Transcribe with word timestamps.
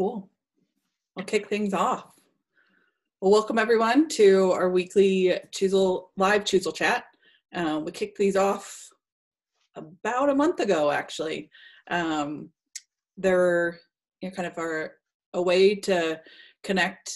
Cool. 0.00 0.30
I'll 1.18 1.26
kick 1.26 1.50
things 1.50 1.74
off. 1.74 2.14
Well, 3.20 3.32
welcome 3.32 3.58
everyone 3.58 4.08
to 4.08 4.50
our 4.52 4.70
weekly 4.70 5.38
Choozle 5.52 6.04
live 6.16 6.44
Choozle 6.44 6.74
chat. 6.74 7.04
Uh, 7.54 7.82
we 7.84 7.92
kicked 7.92 8.16
these 8.16 8.34
off 8.34 8.88
about 9.76 10.30
a 10.30 10.34
month 10.34 10.60
ago, 10.60 10.90
actually. 10.90 11.50
Um, 11.90 12.48
they're 13.18 13.78
you 14.22 14.30
know, 14.30 14.34
kind 14.34 14.48
of 14.48 14.56
our 14.56 14.92
a 15.34 15.42
way 15.42 15.74
to 15.74 16.18
connect, 16.62 17.14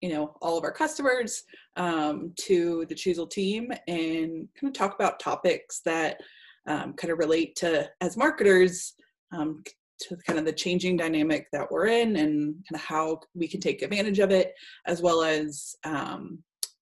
you 0.00 0.10
know, 0.10 0.36
all 0.40 0.56
of 0.56 0.62
our 0.62 0.70
customers 0.70 1.42
um, 1.74 2.34
to 2.36 2.86
the 2.88 2.94
Choozle 2.94 3.28
team 3.28 3.72
and 3.88 4.46
kind 4.54 4.68
of 4.68 4.74
talk 4.74 4.94
about 4.94 5.18
topics 5.18 5.80
that 5.84 6.20
um, 6.68 6.92
kind 6.92 7.10
of 7.10 7.18
relate 7.18 7.56
to 7.56 7.90
as 8.00 8.16
marketers 8.16 8.94
um, 9.32 9.64
to 10.02 10.16
kind 10.26 10.38
of 10.38 10.44
the 10.44 10.52
changing 10.52 10.96
dynamic 10.96 11.46
that 11.52 11.70
we're 11.70 11.86
in 11.86 12.16
and 12.16 12.54
kind 12.54 12.74
of 12.74 12.80
how 12.80 13.20
we 13.34 13.48
can 13.48 13.60
take 13.60 13.82
advantage 13.82 14.18
of 14.18 14.30
it, 14.30 14.52
as 14.86 15.02
well 15.02 15.22
as 15.22 15.74
um, 15.84 16.38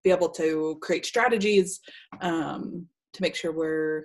be 0.04 0.10
able 0.10 0.28
to 0.30 0.78
create 0.82 1.06
strategies 1.06 1.80
um, 2.20 2.86
to 3.12 3.22
make 3.22 3.34
sure 3.34 3.52
we're 3.52 4.04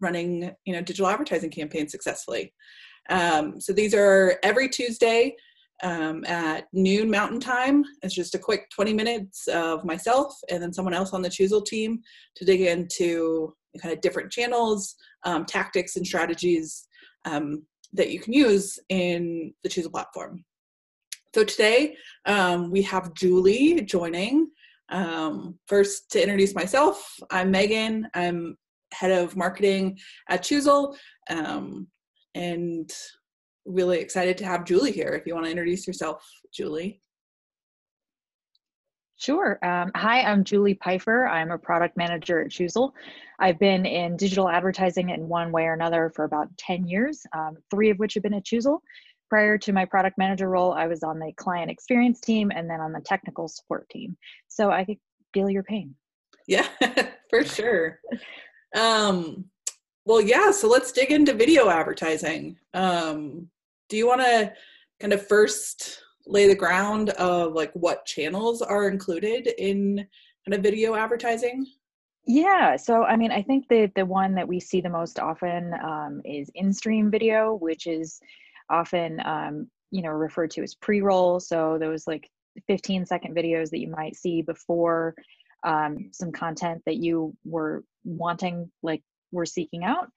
running, 0.00 0.50
you 0.64 0.72
know, 0.72 0.80
digital 0.80 1.08
advertising 1.08 1.50
campaigns 1.50 1.92
successfully. 1.92 2.52
Um, 3.10 3.60
so 3.60 3.72
these 3.72 3.94
are 3.94 4.38
every 4.42 4.68
Tuesday 4.68 5.34
um, 5.82 6.24
at 6.26 6.66
noon 6.72 7.10
Mountain 7.10 7.40
Time. 7.40 7.84
It's 8.02 8.14
just 8.14 8.34
a 8.34 8.38
quick 8.38 8.70
20 8.70 8.92
minutes 8.92 9.48
of 9.48 9.84
myself 9.84 10.34
and 10.50 10.62
then 10.62 10.72
someone 10.72 10.94
else 10.94 11.12
on 11.12 11.22
the 11.22 11.28
Choozle 11.28 11.64
team 11.64 12.00
to 12.36 12.44
dig 12.44 12.60
into 12.60 13.54
kind 13.80 13.92
of 13.92 14.00
different 14.00 14.30
channels, 14.30 14.94
um, 15.24 15.44
tactics, 15.44 15.96
and 15.96 16.06
strategies 16.06 16.86
um, 17.24 17.64
that 17.92 18.10
you 18.10 18.20
can 18.20 18.32
use 18.32 18.78
in 18.88 19.52
the 19.62 19.68
Choozle 19.68 19.90
platform. 19.90 20.44
So 21.34 21.44
today 21.44 21.96
um, 22.26 22.70
we 22.70 22.82
have 22.82 23.14
Julie 23.14 23.80
joining. 23.82 24.50
Um, 24.88 25.58
first, 25.66 26.10
to 26.12 26.22
introduce 26.22 26.54
myself, 26.54 27.16
I'm 27.30 27.50
Megan. 27.50 28.08
I'm 28.14 28.56
head 28.92 29.10
of 29.10 29.36
marketing 29.36 29.98
at 30.28 30.42
Choozle, 30.42 30.94
um, 31.30 31.88
and 32.34 32.90
really 33.64 33.98
excited 34.00 34.36
to 34.38 34.44
have 34.44 34.66
Julie 34.66 34.92
here. 34.92 35.10
If 35.10 35.26
you 35.26 35.34
want 35.34 35.46
to 35.46 35.50
introduce 35.50 35.86
yourself, 35.86 36.28
Julie. 36.52 37.00
Sure. 39.22 39.64
Um, 39.64 39.92
hi, 39.94 40.22
I'm 40.22 40.42
Julie 40.42 40.74
Pifer. 40.74 41.28
I'm 41.28 41.52
a 41.52 41.58
product 41.58 41.96
manager 41.96 42.40
at 42.40 42.50
Choozle. 42.50 42.90
I've 43.38 43.56
been 43.56 43.86
in 43.86 44.16
digital 44.16 44.48
advertising 44.48 45.10
in 45.10 45.28
one 45.28 45.52
way 45.52 45.62
or 45.62 45.74
another 45.74 46.10
for 46.12 46.24
about 46.24 46.48
10 46.58 46.88
years, 46.88 47.24
um, 47.32 47.56
three 47.70 47.90
of 47.90 48.00
which 48.00 48.14
have 48.14 48.24
been 48.24 48.34
at 48.34 48.44
Choozle. 48.44 48.80
Prior 49.30 49.56
to 49.58 49.72
my 49.72 49.84
product 49.84 50.18
manager 50.18 50.48
role, 50.48 50.72
I 50.72 50.88
was 50.88 51.04
on 51.04 51.20
the 51.20 51.32
client 51.36 51.70
experience 51.70 52.18
team 52.18 52.50
and 52.52 52.68
then 52.68 52.80
on 52.80 52.90
the 52.90 53.00
technical 53.00 53.46
support 53.46 53.88
team. 53.90 54.16
So 54.48 54.72
I 54.72 54.84
could 54.84 54.98
feel 55.32 55.48
your 55.48 55.62
pain. 55.62 55.94
Yeah, 56.48 56.66
for 57.30 57.44
sure. 57.44 58.00
Um, 58.74 59.44
well, 60.04 60.20
yeah, 60.20 60.50
so 60.50 60.66
let's 60.66 60.90
dig 60.90 61.12
into 61.12 61.32
video 61.32 61.70
advertising. 61.70 62.56
Um, 62.74 63.50
do 63.88 63.96
you 63.96 64.08
want 64.08 64.22
to 64.22 64.52
kind 64.98 65.12
of 65.12 65.24
first 65.28 66.02
lay 66.26 66.46
the 66.46 66.54
ground 66.54 67.10
of 67.10 67.52
like 67.52 67.72
what 67.74 68.06
channels 68.06 68.62
are 68.62 68.88
included 68.88 69.48
in 69.58 70.06
kind 70.44 70.54
of 70.54 70.62
video 70.62 70.94
advertising? 70.94 71.66
Yeah, 72.24 72.76
so 72.76 73.02
I 73.02 73.16
mean, 73.16 73.32
I 73.32 73.42
think 73.42 73.68
the 73.68 73.90
the 73.96 74.06
one 74.06 74.34
that 74.36 74.46
we 74.46 74.60
see 74.60 74.80
the 74.80 74.88
most 74.88 75.18
often 75.18 75.74
um, 75.82 76.20
is 76.24 76.50
in-stream 76.54 77.10
video, 77.10 77.54
which 77.54 77.86
is 77.86 78.20
often 78.70 79.20
um, 79.24 79.68
you 79.90 80.02
know 80.02 80.10
referred 80.10 80.50
to 80.52 80.62
as 80.62 80.74
pre-roll. 80.74 81.40
So 81.40 81.78
those 81.80 82.06
like 82.06 82.30
15 82.68 83.06
second 83.06 83.34
videos 83.34 83.70
that 83.70 83.80
you 83.80 83.88
might 83.88 84.14
see 84.16 84.42
before 84.42 85.14
um, 85.64 86.10
some 86.12 86.32
content 86.32 86.82
that 86.86 86.96
you 86.96 87.36
were 87.44 87.82
wanting, 88.04 88.70
like 88.82 89.02
were 89.32 89.46
seeking 89.46 89.84
out. 89.84 90.08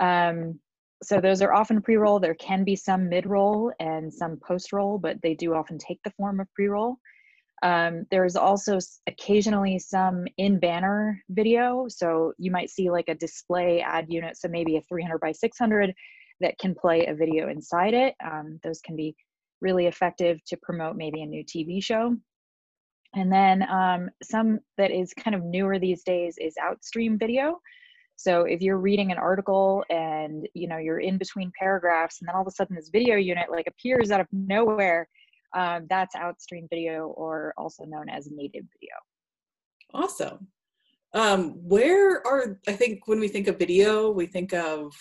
Um, 0.00 0.58
so 1.02 1.20
those 1.20 1.42
are 1.42 1.52
often 1.52 1.82
pre-roll. 1.82 2.20
There 2.20 2.34
can 2.34 2.64
be 2.64 2.76
some 2.76 3.08
mid-roll 3.08 3.72
and 3.80 4.12
some 4.12 4.38
post-roll, 4.46 4.98
but 4.98 5.20
they 5.22 5.34
do 5.34 5.54
often 5.54 5.78
take 5.78 6.00
the 6.04 6.12
form 6.12 6.40
of 6.40 6.52
pre-roll. 6.54 6.96
Um, 7.62 8.06
there's 8.10 8.34
also 8.34 8.78
occasionally 9.06 9.78
some 9.78 10.26
in-banner 10.36 11.22
video. 11.30 11.86
So 11.88 12.32
you 12.38 12.50
might 12.50 12.70
see 12.70 12.90
like 12.90 13.08
a 13.08 13.14
display 13.14 13.80
ad 13.80 14.06
unit, 14.08 14.36
so 14.36 14.48
maybe 14.48 14.76
a 14.76 14.82
300 14.82 15.18
by 15.18 15.32
600 15.32 15.94
that 16.40 16.58
can 16.58 16.74
play 16.74 17.06
a 17.06 17.14
video 17.14 17.48
inside 17.48 17.94
it. 17.94 18.14
Um, 18.24 18.58
those 18.64 18.80
can 18.80 18.96
be 18.96 19.14
really 19.60 19.86
effective 19.86 20.42
to 20.46 20.56
promote 20.56 20.96
maybe 20.96 21.22
a 21.22 21.26
new 21.26 21.44
TV 21.44 21.82
show. 21.82 22.16
And 23.14 23.32
then 23.32 23.62
um, 23.70 24.10
some 24.22 24.58
that 24.78 24.90
is 24.90 25.12
kind 25.14 25.34
of 25.36 25.44
newer 25.44 25.78
these 25.78 26.02
days 26.02 26.36
is 26.38 26.54
outstream 26.60 27.18
video. 27.18 27.60
So 28.16 28.42
if 28.42 28.60
you're 28.60 28.78
reading 28.78 29.10
an 29.10 29.18
article 29.18 29.84
and 29.90 30.48
you 30.54 30.68
know 30.68 30.78
you're 30.78 31.00
in 31.00 31.18
between 31.18 31.52
paragraphs, 31.58 32.20
and 32.20 32.28
then 32.28 32.36
all 32.36 32.42
of 32.42 32.48
a 32.48 32.52
sudden 32.52 32.76
this 32.76 32.90
video 32.90 33.16
unit 33.16 33.50
like 33.50 33.66
appears 33.66 34.10
out 34.10 34.20
of 34.20 34.26
nowhere, 34.32 35.08
um, 35.54 35.86
that's 35.88 36.14
outstream 36.14 36.68
video, 36.70 37.08
or 37.08 37.52
also 37.56 37.84
known 37.84 38.08
as 38.08 38.28
native 38.30 38.64
video. 38.78 38.94
Awesome. 39.94 40.46
Um, 41.14 41.50
where 41.68 42.26
are 42.26 42.58
I 42.66 42.72
think 42.72 43.06
when 43.06 43.20
we 43.20 43.28
think 43.28 43.48
of 43.48 43.58
video, 43.58 44.10
we 44.10 44.26
think 44.26 44.52
of 44.52 44.92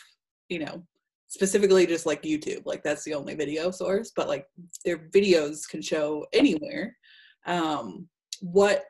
you 0.50 0.60
know 0.60 0.84
specifically 1.28 1.88
just 1.88 2.06
like 2.06 2.24
YouTube, 2.24 2.64
like 2.66 2.84
that's 2.84 3.06
the 3.06 3.14
only 3.14 3.36
video 3.36 3.72
source, 3.72 4.12
but 4.14 4.28
like 4.28 4.46
their 4.84 4.98
videos 4.98 5.68
can 5.68 5.82
show 5.82 6.26
anywhere. 6.34 6.98
Um, 7.46 8.10
what 8.42 8.84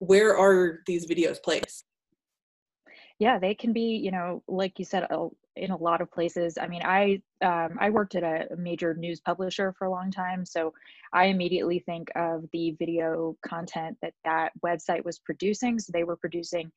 where 0.00 0.36
are 0.36 0.80
these 0.86 1.06
videos 1.06 1.40
placed? 1.42 1.84
Yeah 3.18 3.38
they 3.38 3.54
can 3.54 3.72
be 3.72 3.96
you 4.02 4.10
know 4.10 4.42
like 4.48 4.78
you 4.78 4.84
said 4.84 5.06
in 5.56 5.70
a 5.72 5.76
lot 5.76 6.00
of 6.00 6.10
places. 6.10 6.56
I 6.60 6.68
mean 6.68 6.82
i 6.84 7.20
um, 7.42 7.76
i 7.80 7.90
worked 7.90 8.14
at 8.14 8.22
a 8.22 8.56
major 8.56 8.94
news 8.94 9.20
publisher 9.20 9.74
for 9.78 9.86
a 9.86 9.90
long 9.90 10.10
time 10.10 10.44
so 10.44 10.72
i 11.12 11.24
immediately 11.26 11.80
think 11.80 12.08
of 12.14 12.44
the 12.52 12.76
video 12.78 13.36
content 13.44 13.96
that 14.02 14.14
that 14.24 14.52
website 14.64 15.04
was 15.04 15.18
producing. 15.18 15.78
So 15.78 15.92
they 15.92 16.04
were 16.04 16.16
producing 16.16 16.70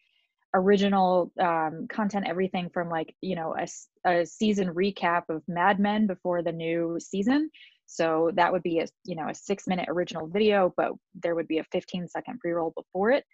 original 0.53 1.31
um, 1.39 1.87
content 1.89 2.25
everything 2.27 2.69
from 2.73 2.89
like 2.89 3.15
you 3.21 3.35
know 3.35 3.55
a, 3.57 3.67
a 4.09 4.25
season 4.25 4.73
recap 4.73 5.23
of 5.29 5.43
mad 5.47 5.79
men 5.79 6.07
before 6.07 6.41
the 6.41 6.51
new 6.51 6.97
season. 6.99 7.49
So 7.85 8.31
that 8.35 8.51
would 8.51 8.63
be 8.63 8.79
a 8.79 8.87
you 9.05 9.15
know 9.15 9.29
a 9.29 9.35
six 9.35 9.67
minute 9.67 9.87
original 9.89 10.27
video 10.27 10.73
but 10.75 10.93
there 11.23 11.35
would 11.35 11.47
be 11.47 11.59
a 11.59 11.63
15 11.65 12.07
second 12.07 12.39
pre-roll 12.39 12.73
before 12.75 13.11
it 13.11 13.25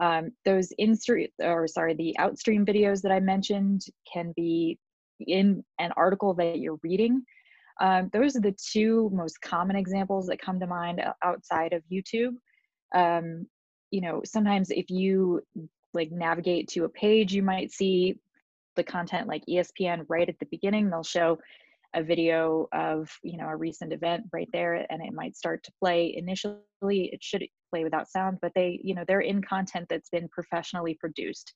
um, 0.00 0.30
those 0.44 0.72
in-stream, 0.78 1.28
or 1.40 1.66
sorry, 1.66 1.94
the 1.94 2.16
outstream 2.18 2.66
videos 2.66 3.02
that 3.02 3.12
I 3.12 3.20
mentioned 3.20 3.82
can 4.12 4.32
be 4.36 4.78
in 5.20 5.64
an 5.78 5.92
article 5.96 6.34
that 6.34 6.58
you're 6.58 6.78
reading. 6.82 7.22
Um, 7.80 8.10
those 8.12 8.36
are 8.36 8.40
the 8.40 8.56
two 8.72 9.10
most 9.12 9.40
common 9.40 9.76
examples 9.76 10.26
that 10.26 10.40
come 10.40 10.60
to 10.60 10.66
mind 10.66 11.02
outside 11.22 11.72
of 11.72 11.82
YouTube. 11.92 12.34
Um, 12.94 13.46
you 13.90 14.00
know, 14.00 14.22
sometimes 14.24 14.70
if 14.70 14.90
you 14.90 15.42
like 15.94 16.10
navigate 16.10 16.68
to 16.68 16.84
a 16.84 16.88
page, 16.88 17.32
you 17.32 17.42
might 17.42 17.72
see 17.72 18.18
the 18.76 18.84
content 18.84 19.28
like 19.28 19.44
ESPN 19.48 20.04
right 20.08 20.28
at 20.28 20.38
the 20.38 20.46
beginning. 20.50 20.90
They'll 20.90 21.02
show 21.02 21.38
a 21.94 22.02
video 22.02 22.68
of 22.72 23.10
you 23.22 23.38
know 23.38 23.48
a 23.48 23.56
recent 23.56 23.92
event 23.92 24.24
right 24.32 24.48
there 24.52 24.86
and 24.90 25.02
it 25.02 25.14
might 25.14 25.36
start 25.36 25.62
to 25.64 25.72
play 25.80 26.14
initially 26.16 26.60
it 26.84 27.22
should 27.22 27.46
play 27.76 27.84
without 27.84 28.08
sound 28.08 28.38
but 28.40 28.52
they 28.54 28.80
you 28.82 28.94
know 28.94 29.04
they're 29.06 29.20
in 29.20 29.42
content 29.42 29.86
that's 29.88 30.10
been 30.10 30.28
professionally 30.28 30.94
produced 30.94 31.52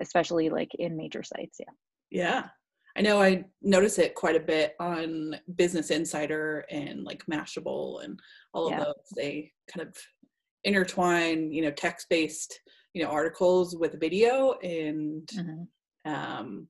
especially 0.00 0.50
like 0.50 0.70
in 0.78 0.96
major 0.96 1.22
sites 1.22 1.58
yeah 1.60 1.72
yeah 2.10 2.48
i 2.96 3.00
know 3.00 3.22
i 3.22 3.44
notice 3.62 3.98
it 3.98 4.14
quite 4.14 4.36
a 4.36 4.40
bit 4.40 4.74
on 4.80 5.36
business 5.56 5.90
insider 5.90 6.64
and 6.70 7.04
like 7.04 7.22
mashable 7.30 8.02
and 8.04 8.18
all 8.52 8.66
of 8.66 8.72
yeah. 8.72 8.84
those 8.84 9.12
they 9.16 9.50
kind 9.72 9.86
of 9.86 9.94
intertwine 10.64 11.52
you 11.52 11.62
know 11.62 11.70
text 11.70 12.06
based 12.08 12.60
you 12.94 13.02
know 13.02 13.10
articles 13.10 13.76
with 13.76 14.00
video 14.00 14.54
and 14.62 15.28
mm-hmm. 15.28 16.12
um 16.12 16.66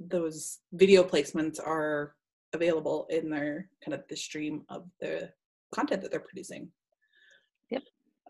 those 0.00 0.58
video 0.72 1.04
placements 1.04 1.60
are 1.64 2.14
available 2.54 3.06
in 3.10 3.30
their 3.30 3.68
kind 3.84 3.94
of 3.94 4.02
the 4.08 4.16
stream 4.16 4.62
of 4.68 4.84
the 5.00 5.30
content 5.74 6.02
that 6.02 6.10
they're 6.10 6.20
producing. 6.20 6.68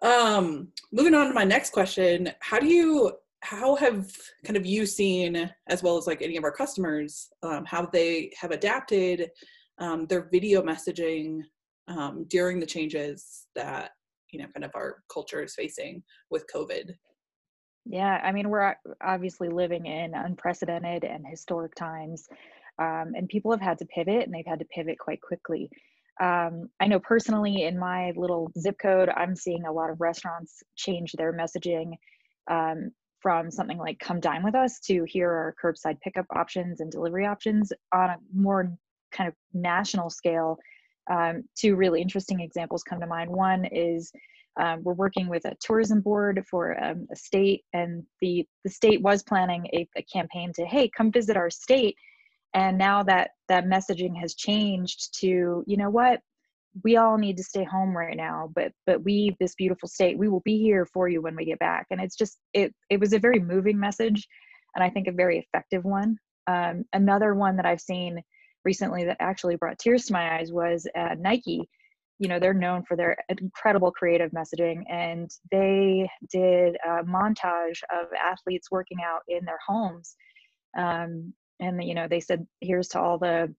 Um, 0.02 0.68
moving 0.90 1.14
on 1.14 1.28
to 1.28 1.34
my 1.34 1.44
next 1.44 1.70
question, 1.70 2.32
how 2.40 2.58
do 2.58 2.66
you 2.66 3.12
how 3.44 3.74
have 3.74 4.08
kind 4.44 4.56
of 4.56 4.64
you 4.64 4.86
seen 4.86 5.50
as 5.68 5.82
well 5.82 5.96
as 5.96 6.06
like 6.06 6.22
any 6.22 6.36
of 6.36 6.44
our 6.44 6.52
customers 6.52 7.28
um, 7.42 7.64
how 7.64 7.84
they 7.86 8.30
have 8.40 8.52
adapted 8.52 9.30
um, 9.78 10.06
their 10.06 10.28
video 10.30 10.62
messaging 10.62 11.40
um, 11.88 12.24
during 12.28 12.60
the 12.60 12.66
changes 12.66 13.48
that 13.56 13.90
you 14.30 14.38
know 14.38 14.46
kind 14.54 14.64
of 14.64 14.70
our 14.76 15.02
culture 15.12 15.42
is 15.42 15.56
facing 15.56 16.04
with 16.30 16.46
covid 16.52 16.94
yeah, 17.84 18.20
I 18.22 18.32
mean, 18.32 18.48
we're 18.48 18.76
obviously 19.02 19.48
living 19.48 19.86
in 19.86 20.14
unprecedented 20.14 21.04
and 21.04 21.26
historic 21.26 21.74
times. 21.74 22.28
um, 22.78 23.12
and 23.16 23.28
people 23.28 23.50
have 23.50 23.60
had 23.60 23.78
to 23.78 23.86
pivot 23.86 24.24
and 24.24 24.32
they've 24.32 24.46
had 24.46 24.60
to 24.60 24.64
pivot 24.66 24.98
quite 24.98 25.20
quickly 25.20 25.68
um, 26.20 26.68
i 26.80 26.86
know 26.86 27.00
personally 27.00 27.64
in 27.64 27.78
my 27.78 28.12
little 28.16 28.50
zip 28.58 28.76
code 28.80 29.08
i'm 29.16 29.34
seeing 29.34 29.64
a 29.64 29.72
lot 29.72 29.90
of 29.90 30.00
restaurants 30.00 30.62
change 30.76 31.12
their 31.12 31.32
messaging 31.32 31.92
um, 32.50 32.90
from 33.20 33.50
something 33.50 33.78
like 33.78 33.98
come 34.00 34.18
dine 34.18 34.42
with 34.42 34.54
us 34.54 34.80
to 34.80 35.04
here 35.06 35.30
are 35.30 35.54
curbside 35.62 36.00
pickup 36.00 36.26
options 36.34 36.80
and 36.80 36.90
delivery 36.90 37.24
options 37.24 37.72
on 37.94 38.10
a 38.10 38.16
more 38.34 38.76
kind 39.12 39.28
of 39.28 39.34
national 39.54 40.10
scale. 40.10 40.58
Um, 41.10 41.44
two 41.56 41.76
really 41.76 42.00
interesting 42.00 42.40
examples 42.40 42.82
come 42.82 43.00
to 43.00 43.06
mind. 43.06 43.30
One 43.30 43.64
is 43.66 44.10
um, 44.60 44.82
we're 44.82 44.94
working 44.94 45.28
with 45.28 45.44
a 45.44 45.56
tourism 45.60 46.00
board 46.00 46.44
for 46.50 46.82
um, 46.82 47.06
a 47.10 47.16
state 47.16 47.62
and 47.72 48.02
the 48.20 48.46
the 48.64 48.70
state 48.70 49.00
was 49.00 49.22
planning 49.22 49.66
a, 49.72 49.88
a, 49.96 50.02
campaign 50.02 50.52
to 50.56 50.66
hey 50.66 50.90
come 50.94 51.10
visit 51.10 51.38
our 51.38 51.48
state 51.48 51.96
and 52.54 52.76
now 52.76 53.02
that 53.04 53.30
that 53.48 53.66
messaging 53.66 54.18
has 54.18 54.34
changed 54.34 55.18
to 55.20 55.64
you 55.66 55.76
know 55.76 55.90
what? 55.90 56.20
We 56.84 56.96
all 56.96 57.18
need 57.18 57.36
to 57.36 57.42
stay 57.44 57.64
home 57.64 57.96
right 57.96 58.16
now 58.16 58.50
but 58.54 58.72
but 58.86 59.02
we 59.02 59.36
this 59.40 59.54
beautiful 59.54 59.88
state 59.88 60.18
we 60.18 60.28
will 60.28 60.42
be 60.44 60.58
here 60.58 60.86
for 60.86 61.08
you 61.08 61.20
when 61.22 61.36
we 61.36 61.44
get 61.44 61.58
back. 61.58 61.86
And 61.90 62.00
it's 62.00 62.16
just 62.16 62.38
it 62.54 62.74
it 62.90 63.00
was 63.00 63.12
a 63.12 63.18
very 63.18 63.38
moving 63.38 63.78
message 63.78 64.26
and 64.74 64.82
i 64.82 64.90
think 64.90 65.06
a 65.06 65.12
very 65.12 65.38
effective 65.38 65.84
one. 65.84 66.16
Um, 66.46 66.84
another 66.92 67.34
one 67.34 67.56
that 67.56 67.66
i've 67.66 67.80
seen 67.80 68.22
recently 68.64 69.04
that 69.04 69.16
actually 69.20 69.56
brought 69.56 69.78
tears 69.78 70.06
to 70.06 70.12
my 70.12 70.38
eyes 70.38 70.52
was 70.52 70.86
uh, 70.96 71.14
nike. 71.18 71.68
You 72.18 72.28
know 72.28 72.38
they're 72.38 72.54
known 72.54 72.84
for 72.84 72.96
their 72.96 73.16
incredible 73.28 73.90
creative 73.90 74.30
messaging 74.30 74.82
and 74.88 75.30
they 75.50 76.08
did 76.30 76.76
a 76.86 77.02
montage 77.04 77.80
of 77.90 78.06
athletes 78.18 78.70
working 78.70 78.98
out 79.04 79.22
in 79.28 79.44
their 79.44 79.58
homes. 79.66 80.14
Um, 80.76 81.34
and 81.62 81.82
you 81.82 81.94
know 81.94 82.06
they 82.08 82.20
said 82.20 82.46
here's 82.60 82.88
to 82.88 83.00
all 83.00 83.18
the 83.18 83.52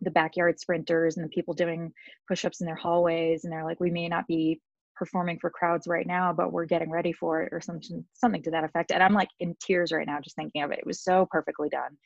the 0.00 0.10
backyard 0.10 0.58
sprinters 0.58 1.16
and 1.16 1.24
the 1.24 1.30
people 1.30 1.54
doing 1.54 1.92
push-ups 2.26 2.60
in 2.60 2.66
their 2.66 2.76
hallways 2.76 3.44
and 3.44 3.52
they're 3.52 3.64
like 3.64 3.80
we 3.80 3.90
may 3.90 4.08
not 4.08 4.26
be 4.26 4.60
performing 4.96 5.38
for 5.38 5.50
crowds 5.50 5.86
right 5.86 6.06
now 6.06 6.32
but 6.32 6.52
we're 6.52 6.64
getting 6.64 6.90
ready 6.90 7.12
for 7.12 7.42
it 7.42 7.52
or 7.52 7.60
something 7.60 8.04
something 8.14 8.42
to 8.42 8.50
that 8.50 8.64
effect 8.64 8.90
and 8.92 9.02
i'm 9.02 9.14
like 9.14 9.28
in 9.40 9.54
tears 9.60 9.92
right 9.92 10.06
now 10.06 10.20
just 10.20 10.36
thinking 10.36 10.62
of 10.62 10.70
it 10.70 10.78
it 10.78 10.86
was 10.86 11.02
so 11.02 11.26
perfectly 11.30 11.68
done 11.68 11.96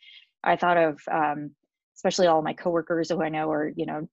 i 0.44 0.56
thought 0.56 0.76
of 0.76 0.98
um, 1.10 1.50
especially 1.96 2.26
all 2.26 2.42
my 2.42 2.52
coworkers 2.52 3.10
who 3.10 3.22
i 3.22 3.28
know 3.28 3.50
are 3.50 3.72
you 3.76 3.86
know 3.86 4.06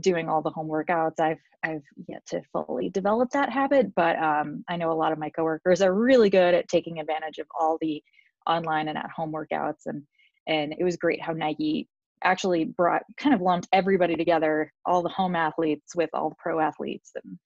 doing 0.00 0.28
all 0.28 0.42
the 0.42 0.50
home 0.50 0.68
workouts. 0.68 1.20
I've 1.20 1.38
I've 1.64 1.82
yet 2.06 2.24
to 2.26 2.42
fully 2.52 2.88
develop 2.88 3.30
that 3.30 3.50
habit, 3.50 3.94
but 3.94 4.16
um, 4.22 4.64
I 4.68 4.76
know 4.76 4.92
a 4.92 4.94
lot 4.94 5.12
of 5.12 5.18
my 5.18 5.28
coworkers 5.30 5.82
are 5.82 5.92
really 5.92 6.30
good 6.30 6.54
at 6.54 6.68
taking 6.68 7.00
advantage 7.00 7.38
of 7.38 7.48
all 7.58 7.78
the 7.80 8.02
online 8.46 8.88
and 8.88 8.96
at 8.96 9.10
home 9.10 9.32
workouts, 9.32 9.86
and 9.86 10.02
and 10.48 10.74
it 10.76 10.84
was 10.84 10.96
great 10.96 11.22
how 11.22 11.32
Nike 11.32 11.88
actually 12.24 12.64
brought 12.64 13.02
kind 13.16 13.34
of 13.34 13.40
lumped 13.40 13.68
everybody 13.72 14.16
together, 14.16 14.72
all 14.84 15.02
the 15.02 15.08
home 15.08 15.36
athletes 15.36 15.94
with 15.94 16.10
all 16.12 16.30
the 16.30 16.36
pro 16.38 16.60
athletes, 16.60 17.12
and 17.14 17.38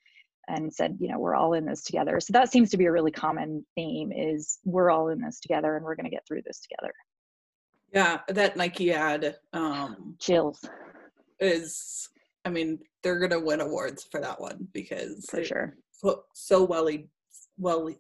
and 0.49 0.73
said, 0.73 0.97
you 1.01 1.09
know, 1.09 1.19
we're 1.19 1.37
all 1.37 1.55
in 1.55 1.65
this 1.65 1.83
together. 1.83 2.19
So 2.19 2.33
that 2.33 2.51
seems 2.51 2.71
to 2.71 2.77
be 2.77 2.87
a 2.87 2.93
really 2.93 3.13
common 3.13 3.65
theme: 3.75 4.13
is 4.13 4.59
we're 4.65 4.91
all 4.91 5.09
in 5.09 5.21
this 5.21 5.41
together, 5.41 5.77
and 5.77 5.85
we're 5.85 5.97
going 5.97 6.07
to 6.07 6.11
get 6.11 6.27
through 6.27 6.43
this 6.47 6.61
together. 6.61 6.95
Yeah, 7.93 8.21
that 8.29 8.57
Nike 8.57 8.93
ad. 8.93 9.37
Um, 9.53 10.17
Chills. 10.19 10.65
Is 11.41 12.09
I 12.45 12.51
mean, 12.51 12.79
they're 13.03 13.19
gonna 13.19 13.41
win 13.41 13.61
awards 13.61 14.05
for 14.11 14.21
that 14.21 14.41
one 14.41 14.69
because 14.73 15.27
for 15.29 15.45
sure 15.45 15.77
so 16.35 16.65
well 16.65 16.89
well 17.59 17.91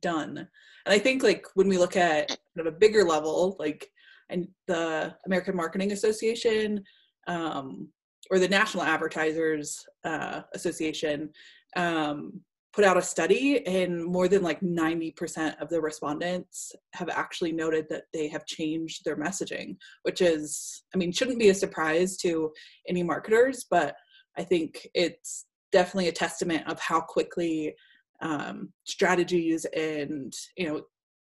done. 0.00 0.38
And 0.38 0.94
I 0.94 0.98
think 0.98 1.22
like 1.22 1.46
when 1.54 1.68
we 1.68 1.78
look 1.78 1.96
at 1.96 2.28
kind 2.28 2.66
of 2.66 2.66
a 2.66 2.78
bigger 2.78 3.04
level, 3.04 3.56
like 3.58 3.88
and 4.30 4.48
the 4.66 5.14
American 5.26 5.56
Marketing 5.56 5.92
Association 5.92 6.82
um, 7.28 7.88
or 8.30 8.38
the 8.38 8.48
National 8.48 8.82
Advertisers 8.82 9.84
uh, 10.04 10.42
Association 10.54 11.30
um, 11.76 12.40
put 12.76 12.84
out 12.84 12.98
a 12.98 13.02
study 13.02 13.66
and 13.66 14.04
more 14.04 14.28
than 14.28 14.42
like 14.42 14.60
90% 14.60 15.60
of 15.62 15.70
the 15.70 15.80
respondents 15.80 16.72
have 16.92 17.08
actually 17.08 17.50
noted 17.50 17.86
that 17.88 18.04
they 18.12 18.28
have 18.28 18.44
changed 18.44 19.02
their 19.02 19.16
messaging 19.16 19.76
which 20.02 20.20
is 20.20 20.84
i 20.94 20.98
mean 20.98 21.10
shouldn't 21.10 21.38
be 21.38 21.48
a 21.48 21.54
surprise 21.54 22.18
to 22.18 22.52
any 22.86 23.02
marketers 23.02 23.64
but 23.70 23.96
i 24.36 24.44
think 24.44 24.86
it's 24.94 25.46
definitely 25.72 26.08
a 26.08 26.12
testament 26.12 26.62
of 26.68 26.78
how 26.78 27.00
quickly 27.00 27.74
um, 28.20 28.72
strategies 28.84 29.64
and 29.76 30.32
you 30.56 30.68
know 30.68 30.82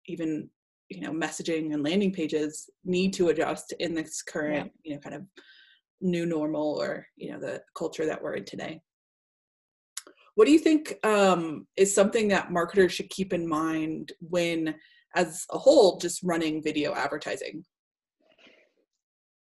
even 0.06 0.49
you 0.88 1.00
know 1.00 1.12
messaging 1.12 1.73
and 1.73 1.82
landing 1.82 2.12
pages 2.12 2.70
need 2.84 3.12
to 3.12 3.28
adjust 3.28 3.73
in 3.81 3.94
this 3.94 4.23
current 4.23 4.70
yeah. 4.84 4.90
you 4.90 4.94
know 4.94 5.00
kind 5.00 5.14
of 5.14 5.23
new 6.00 6.26
normal 6.26 6.81
or 6.81 7.06
you 7.17 7.32
know 7.32 7.40
the 7.40 7.61
culture 7.75 8.06
that 8.06 8.23
we're 8.23 8.34
in 8.34 8.44
today 8.44 8.81
what 10.37 10.44
do 10.44 10.52
you 10.52 10.58
think 10.58 10.94
um, 11.02 11.67
is 11.76 11.94
something 11.94 12.28
that 12.28 12.52
marketers 12.52 12.93
should 12.93 13.08
keep 13.08 13.32
in 13.32 13.49
mind 13.49 14.12
when, 14.20 14.75
as 15.14 15.46
a 15.50 15.58
whole, 15.58 15.99
just 15.99 16.23
running 16.23 16.62
video 16.62 16.94
advertising? 16.94 17.64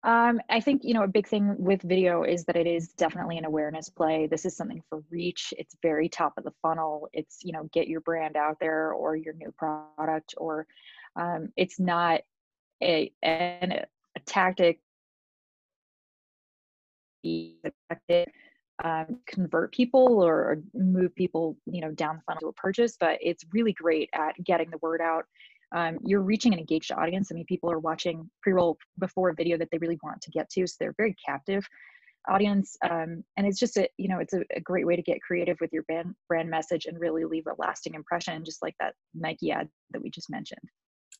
Um, 0.04 0.38
I 0.50 0.60
think 0.60 0.82
you 0.84 0.92
know 0.92 1.02
a 1.02 1.08
big 1.08 1.26
thing 1.26 1.56
with 1.58 1.80
video 1.82 2.24
is 2.24 2.44
that 2.44 2.56
it 2.56 2.66
is 2.66 2.88
definitely 2.88 3.38
an 3.38 3.46
awareness 3.46 3.88
play. 3.88 4.26
This 4.26 4.44
is 4.44 4.54
something 4.54 4.82
for 4.90 5.02
reach. 5.10 5.54
It's 5.56 5.76
very 5.80 6.10
top 6.10 6.34
of 6.36 6.44
the 6.44 6.52
funnel. 6.60 7.08
It's 7.14 7.38
you 7.42 7.52
know 7.52 7.64
get 7.72 7.88
your 7.88 8.02
brand 8.02 8.36
out 8.36 8.58
there 8.60 8.92
or 8.92 9.16
your 9.16 9.32
new 9.34 9.50
product, 9.52 10.34
or 10.36 10.66
um, 11.16 11.48
it's 11.56 11.80
not 11.80 12.20
a 12.82 13.10
an, 13.22 13.72
a 13.72 14.20
tactic 14.26 14.80
um, 18.84 19.20
convert 19.26 19.72
people 19.72 20.22
or 20.22 20.58
move 20.74 21.14
people 21.14 21.56
you 21.64 21.80
know 21.80 21.92
down 21.92 22.16
the 22.16 22.22
funnel 22.26 22.40
to 22.40 22.48
a 22.48 22.52
purchase 22.52 22.96
but 22.98 23.18
it's 23.22 23.44
really 23.52 23.72
great 23.72 24.10
at 24.12 24.34
getting 24.44 24.68
the 24.68 24.78
word 24.78 25.00
out 25.00 25.24
um, 25.74 25.98
you're 26.04 26.22
reaching 26.22 26.52
an 26.52 26.58
engaged 26.58 26.92
audience. 26.92 27.30
I 27.30 27.34
mean 27.34 27.44
people 27.46 27.70
are 27.70 27.78
watching 27.78 28.30
pre-roll 28.42 28.78
before 28.98 29.30
a 29.30 29.34
video 29.34 29.58
that 29.58 29.68
they 29.70 29.78
really 29.78 29.98
want 30.02 30.20
to 30.22 30.30
get 30.30 30.48
to 30.50 30.66
so 30.66 30.76
they're 30.78 30.94
very 30.96 31.14
captive 31.26 31.66
audience 32.28 32.76
um, 32.88 33.22
and 33.36 33.46
it's 33.46 33.58
just 33.58 33.76
a 33.76 33.88
you 33.98 34.08
know 34.08 34.18
it's 34.18 34.32
a, 34.32 34.40
a, 34.56 34.60
great 34.60 34.86
way 34.86 34.96
to 34.96 35.02
get 35.02 35.20
creative 35.20 35.56
with 35.60 35.72
your 35.72 35.82
brand 35.84 36.14
brand 36.28 36.48
message 36.48 36.86
and 36.86 36.98
really 36.98 37.24
leave 37.24 37.46
a 37.46 37.54
lasting 37.58 37.94
impression 37.94 38.44
just 38.44 38.62
like 38.62 38.74
that 38.80 38.94
nike 39.14 39.50
ad 39.50 39.68
that 39.90 40.02
we 40.02 40.10
just 40.10 40.30
mentioned. 40.30 40.60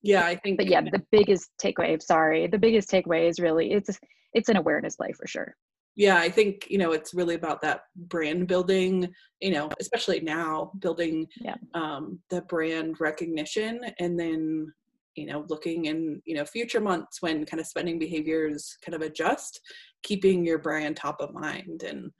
Yeah 0.03 0.25
i 0.25 0.37
think 0.37 0.59
but 0.59 0.67
yeah 0.67 0.81
the 0.81 1.03
biggest 1.11 1.51
takeaway 1.63 2.01
sorry 2.01 2.47
the 2.47 2.59
biggest 2.59 2.91
takeaway 2.91 3.29
is 3.29 3.39
really 3.39 3.73
it's 3.73 3.99
it's 4.33 4.49
an 4.49 4.57
awareness 4.57 4.97
play 4.97 5.13
for 5.13 5.27
sure 5.27 5.55
yeah 5.97 6.19
i 6.19 6.29
think 6.29 6.67
you 6.69 6.79
know 6.79 6.93
it's 6.93 7.15
really 7.15 7.35
about 7.35 7.61
that 7.61 7.83
brand 7.97 8.47
building 8.47 9.09
you 9.41 9.51
know 9.51 9.69
especially 9.81 10.21
now 10.21 10.71
building 10.79 11.27
yeah. 11.41 11.57
um, 11.75 12.19
the 12.31 12.43
brand 12.43 13.01
recognition 13.01 13.81
and 14.01 14.19
then 14.19 14.73
you 15.15 15.27
know 15.27 15.45
looking 15.49 15.87
in 15.87 16.21
you 16.25 16.35
know 16.35 16.45
future 16.45 16.81
months 16.81 17.23
when 17.23 17.45
kind 17.45 17.61
of 17.61 17.67
spending 17.67 17.99
behaviors 17.99 18.77
kind 18.85 18.95
of 18.95 19.03
adjust 19.03 19.61
keeping 20.03 20.45
your 20.45 20.59
brand 20.59 20.97
top 20.97 21.21
of 21.21 21.33
mind 21.33 21.83
and 21.85 22.11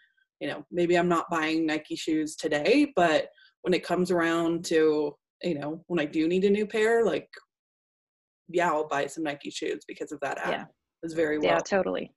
you 0.41 0.49
know 0.49 0.65
maybe 0.71 0.97
i'm 0.97 1.09
not 1.09 1.31
buying 1.31 1.67
nike 1.67 1.97
shoes 1.97 2.37
today 2.37 2.93
but 2.95 3.29
when 3.63 3.75
it 3.75 3.85
comes 3.85 4.11
around 4.11 4.65
to 4.65 5.13
you 5.43 5.59
know 5.59 5.83
when 5.89 5.99
i 5.99 6.05
do 6.05 6.29
need 6.29 6.45
a 6.45 6.51
new 6.51 6.67
pair 6.67 7.05
like 7.05 7.29
yeah 8.49 8.69
i'll 8.69 8.89
buy 8.89 9.07
some 9.07 9.25
nike 9.25 9.51
shoes 9.51 9.83
because 9.89 10.13
of 10.13 10.21
that 10.21 10.39
app 10.39 10.51
yeah. 10.51 10.65
was 11.03 11.15
very 11.15 11.39
well 11.39 11.49
yeah 11.49 11.59
totally 11.61 12.13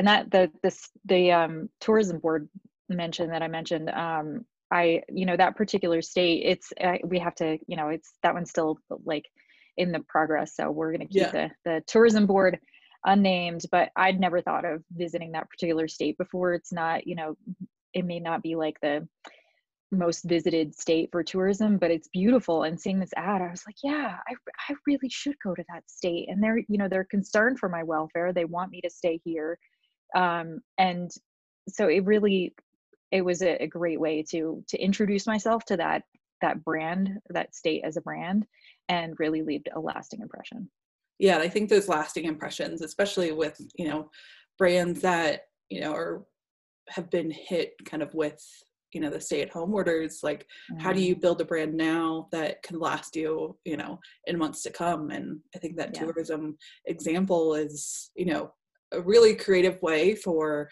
and 0.00 0.08
that 0.08 0.30
the 0.30 0.50
this 0.62 0.88
the 1.04 1.30
um, 1.30 1.68
tourism 1.78 2.20
board 2.20 2.48
mentioned 2.88 3.32
that 3.32 3.42
I 3.42 3.48
mentioned. 3.48 3.90
Um, 3.90 4.46
I 4.72 5.02
you 5.10 5.26
know 5.26 5.36
that 5.36 5.56
particular 5.56 6.00
state, 6.00 6.42
it's 6.46 6.72
uh, 6.82 6.96
we 7.04 7.18
have 7.18 7.34
to 7.34 7.58
you 7.66 7.76
know 7.76 7.88
it's 7.88 8.10
that 8.22 8.32
one's 8.32 8.48
still 8.48 8.78
like 9.04 9.26
in 9.76 9.92
the 9.92 10.00
progress, 10.08 10.56
so 10.56 10.70
we're 10.70 10.92
gonna 10.92 11.04
keep 11.04 11.20
yeah. 11.20 11.30
the 11.30 11.50
the 11.66 11.82
tourism 11.86 12.24
board 12.24 12.58
unnamed. 13.04 13.66
But 13.70 13.90
I'd 13.94 14.18
never 14.18 14.40
thought 14.40 14.64
of 14.64 14.82
visiting 14.90 15.32
that 15.32 15.50
particular 15.50 15.86
state 15.86 16.16
before. 16.16 16.54
It's 16.54 16.72
not 16.72 17.06
you 17.06 17.14
know 17.14 17.36
it 17.92 18.06
may 18.06 18.20
not 18.20 18.42
be 18.42 18.56
like 18.56 18.80
the 18.80 19.06
most 19.92 20.24
visited 20.24 20.72
state 20.72 21.08
for 21.10 21.24
tourism 21.24 21.76
but 21.76 21.90
it's 21.90 22.06
beautiful 22.12 22.62
and 22.62 22.80
seeing 22.80 23.00
this 23.00 23.10
ad 23.16 23.42
i 23.42 23.50
was 23.50 23.64
like 23.66 23.74
yeah 23.82 24.18
I, 24.28 24.34
I 24.68 24.76
really 24.86 25.08
should 25.08 25.34
go 25.42 25.52
to 25.52 25.64
that 25.68 25.82
state 25.90 26.28
and 26.28 26.40
they're 26.40 26.58
you 26.58 26.78
know 26.78 26.86
they're 26.86 27.02
concerned 27.02 27.58
for 27.58 27.68
my 27.68 27.82
welfare 27.82 28.32
they 28.32 28.44
want 28.44 28.70
me 28.70 28.80
to 28.82 28.88
stay 28.88 29.20
here 29.24 29.58
um, 30.14 30.60
and 30.78 31.10
so 31.68 31.88
it 31.88 32.04
really 32.04 32.54
it 33.12 33.22
was 33.22 33.42
a, 33.42 33.62
a, 33.62 33.66
great 33.66 34.00
way 34.00 34.22
to 34.30 34.64
to 34.68 34.78
introduce 34.78 35.26
myself 35.26 35.64
to 35.64 35.76
that 35.76 36.02
that 36.42 36.64
brand 36.64 37.18
that 37.30 37.54
state 37.54 37.82
as 37.84 37.96
a 37.96 38.00
brand 38.00 38.46
and 38.88 39.18
really 39.18 39.42
leave 39.42 39.62
a 39.74 39.80
lasting 39.80 40.20
impression 40.20 40.68
yeah 41.18 41.38
i 41.38 41.48
think 41.48 41.68
those 41.68 41.88
lasting 41.88 42.24
impressions 42.24 42.82
especially 42.82 43.32
with 43.32 43.60
you 43.76 43.88
know 43.88 44.10
brands 44.58 45.00
that 45.00 45.42
you 45.68 45.80
know 45.80 45.92
are 45.92 46.22
have 46.88 47.10
been 47.10 47.30
hit 47.30 47.72
kind 47.84 48.02
of 48.02 48.12
with 48.14 48.42
you 48.92 49.00
know 49.00 49.10
the 49.10 49.20
stay 49.20 49.40
at 49.40 49.50
home 49.50 49.72
orders 49.72 50.20
like 50.22 50.46
mm. 50.72 50.80
how 50.80 50.92
do 50.92 51.00
you 51.00 51.14
mm. 51.14 51.20
build 51.20 51.40
a 51.40 51.44
brand 51.44 51.74
now 51.74 52.28
that 52.32 52.62
can 52.62 52.78
last 52.78 53.14
you 53.14 53.56
you 53.64 53.76
know 53.76 53.98
in 54.26 54.38
months 54.38 54.62
to 54.62 54.70
come 54.70 55.10
and 55.10 55.38
i 55.54 55.58
think 55.58 55.76
that 55.76 55.90
yeah. 55.94 56.00
tourism 56.00 56.56
example 56.86 57.54
is 57.54 58.10
you 58.14 58.26
know 58.26 58.52
a 58.92 59.00
really 59.00 59.34
creative 59.34 59.80
way 59.82 60.14
for 60.14 60.68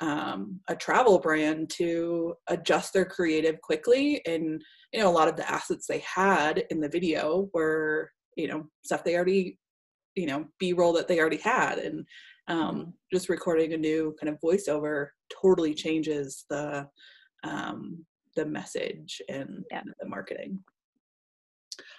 um, 0.00 0.60
a 0.68 0.76
travel 0.76 1.18
brand 1.18 1.70
to 1.76 2.34
adjust 2.48 2.92
their 2.92 3.04
creative 3.04 3.60
quickly 3.60 4.22
and 4.26 4.62
you 4.92 5.00
know 5.00 5.10
a 5.10 5.12
lot 5.12 5.28
of 5.28 5.36
the 5.36 5.50
assets 5.50 5.86
they 5.86 5.98
had 5.98 6.64
in 6.70 6.80
the 6.80 6.88
video 6.88 7.48
were 7.52 8.10
you 8.36 8.48
know 8.48 8.64
stuff 8.82 9.04
they 9.04 9.14
already 9.14 9.58
you 10.16 10.26
know 10.26 10.46
b-roll 10.58 10.94
that 10.94 11.06
they 11.06 11.20
already 11.20 11.36
had 11.36 11.78
and 11.78 12.06
um, 12.48 12.94
just 13.12 13.28
recording 13.28 13.74
a 13.74 13.76
new 13.76 14.14
kind 14.20 14.32
of 14.32 14.40
voiceover 14.40 15.08
totally 15.40 15.72
changes 15.72 16.44
the 16.50 16.86
um, 17.44 18.04
the 18.36 18.44
message 18.44 19.22
and 19.28 19.64
yeah. 19.70 19.82
the 20.00 20.08
marketing. 20.08 20.58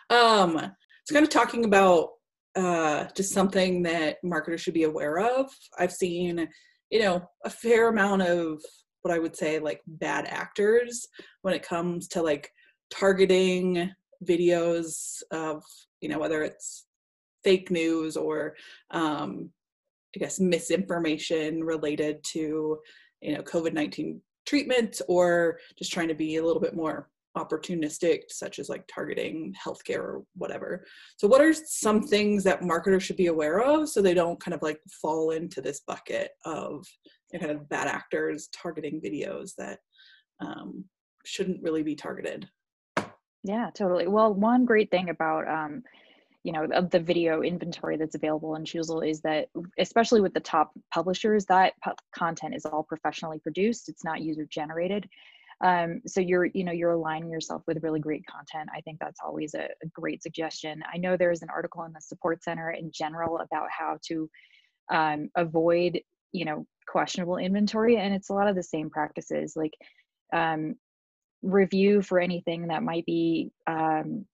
Um, 0.09 0.57
it's 0.57 1.11
kind 1.11 1.23
of 1.23 1.29
talking 1.29 1.65
about 1.65 2.09
uh, 2.55 3.05
just 3.15 3.33
something 3.33 3.83
that 3.83 4.17
marketers 4.23 4.61
should 4.61 4.73
be 4.73 4.83
aware 4.83 5.19
of. 5.19 5.49
I've 5.77 5.93
seen, 5.93 6.47
you 6.89 6.99
know, 6.99 7.21
a 7.45 7.49
fair 7.49 7.89
amount 7.89 8.23
of 8.23 8.61
what 9.01 9.13
I 9.13 9.19
would 9.19 9.35
say 9.35 9.59
like 9.59 9.81
bad 9.87 10.25
actors 10.27 11.07
when 11.41 11.53
it 11.53 11.63
comes 11.63 12.07
to 12.09 12.21
like 12.21 12.51
targeting 12.89 13.91
videos 14.23 15.21
of, 15.31 15.63
you 16.01 16.09
know, 16.09 16.19
whether 16.19 16.43
it's 16.43 16.85
fake 17.43 17.71
news 17.71 18.17
or 18.17 18.55
um, 18.91 19.49
I 20.15 20.19
guess 20.19 20.39
misinformation 20.39 21.63
related 21.63 22.23
to, 22.25 22.79
you 23.21 23.33
know, 23.33 23.41
COVID 23.41 23.73
19 23.73 24.21
treatment 24.45 25.01
or 25.07 25.59
just 25.77 25.91
trying 25.91 26.09
to 26.09 26.15
be 26.15 26.35
a 26.35 26.43
little 26.43 26.61
bit 26.61 26.75
more 26.75 27.09
opportunistic 27.37 28.23
such 28.29 28.59
as 28.59 28.69
like 28.69 28.83
targeting 28.93 29.53
healthcare 29.63 29.99
or 29.99 30.23
whatever. 30.35 30.85
So 31.17 31.27
what 31.27 31.41
are 31.41 31.53
some 31.53 32.01
things 32.01 32.43
that 32.43 32.63
marketers 32.63 33.03
should 33.03 33.17
be 33.17 33.27
aware 33.27 33.61
of 33.61 33.89
so 33.89 34.01
they 34.01 34.13
don't 34.13 34.39
kind 34.39 34.53
of 34.53 34.61
like 34.61 34.79
fall 35.01 35.31
into 35.31 35.61
this 35.61 35.81
bucket 35.87 36.31
of 36.45 36.85
you 37.31 37.39
know, 37.39 37.45
kind 37.45 37.57
of 37.57 37.69
bad 37.69 37.87
actors 37.87 38.49
targeting 38.53 39.01
videos 39.01 39.51
that 39.57 39.79
um, 40.41 40.83
shouldn't 41.25 41.63
really 41.63 41.83
be 41.83 41.95
targeted? 41.95 42.49
Yeah 43.43 43.69
totally. 43.73 44.07
Well 44.07 44.33
one 44.33 44.65
great 44.65 44.91
thing 44.91 45.09
about 45.09 45.47
um, 45.47 45.83
you 46.43 46.51
know 46.51 46.65
of 46.73 46.89
the 46.89 46.99
video 46.99 47.43
inventory 47.43 47.97
that's 47.97 48.15
available 48.15 48.55
in 48.55 48.63
Choozle 48.63 49.07
is 49.07 49.21
that 49.21 49.47
especially 49.79 50.21
with 50.21 50.33
the 50.33 50.39
top 50.39 50.71
publishers 50.93 51.45
that 51.45 51.73
pu- 51.83 51.91
content 52.13 52.55
is 52.55 52.65
all 52.65 52.83
professionally 52.83 53.39
produced. 53.39 53.89
It's 53.89 54.03
not 54.03 54.21
user 54.21 54.45
generated 54.49 55.07
um, 55.63 56.01
so 56.07 56.21
you're 56.21 56.45
you 56.45 56.63
know 56.63 56.71
you're 56.71 56.91
aligning 56.91 57.29
yourself 57.29 57.61
with 57.67 57.83
really 57.83 57.99
great 57.99 58.25
content. 58.25 58.69
I 58.75 58.81
think 58.81 58.99
that's 58.99 59.19
always 59.23 59.53
a, 59.53 59.65
a, 59.83 59.87
great 59.93 60.23
suggestion. 60.23 60.83
I 60.91 60.97
know 60.97 61.15
there's 61.15 61.41
an 61.41 61.49
article 61.53 61.83
in 61.83 61.93
the 61.93 62.01
support 62.01 62.43
center 62.43 62.71
in 62.71 62.91
general 62.91 63.39
about 63.39 63.67
how 63.69 63.99
to 64.07 64.29
um, 64.91 65.29
avoid 65.35 66.01
you 66.31 66.45
know 66.45 66.65
questionable 66.87 67.37
inventory 67.37 67.97
and 67.97 68.13
it's 68.13 68.29
a 68.29 68.33
lot 68.33 68.47
of 68.47 68.55
the 68.55 68.63
same 68.63 68.89
practices 68.89 69.53
like 69.55 69.73
um, 70.33 70.75
review 71.41 72.01
for 72.01 72.19
anything 72.19 72.67
that 72.67 72.83
might 72.83 73.05
be 73.05 73.51
um, 73.67 74.25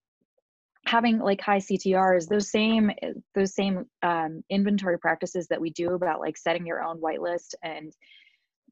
having 0.86 1.20
like 1.20 1.42
high 1.42 1.60
CTRs, 1.60 2.28
those 2.28 2.50
same 2.50 2.92
those 3.36 3.54
same 3.54 3.86
um, 4.04 4.44
inventory 4.50 4.98
practices 4.98 5.48
that 5.48 5.62
we 5.62 5.70
do 5.72 5.94
about 5.94 6.20
like 6.20 6.38
setting 6.38 6.66
your 6.66 6.82
own 6.82 7.00
whitelist 7.02 7.54
and 7.64 7.94